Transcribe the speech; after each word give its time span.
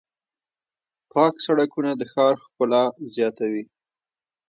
پاک 1.11 1.33
سړکونه 1.45 1.91
د 1.95 2.01
ښار 2.11 2.33
ښکلا 2.43 2.83
زیاتوي. 3.13 3.63